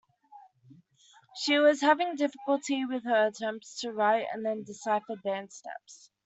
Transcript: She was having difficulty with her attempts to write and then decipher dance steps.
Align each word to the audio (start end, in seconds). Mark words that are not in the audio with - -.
She 1.35 1.59
was 1.59 1.79
having 1.81 2.15
difficulty 2.15 2.85
with 2.85 3.03
her 3.03 3.27
attempts 3.27 3.79
to 3.81 3.91
write 3.93 4.25
and 4.33 4.43
then 4.43 4.63
decipher 4.63 5.13
dance 5.23 5.57
steps. 5.57 6.09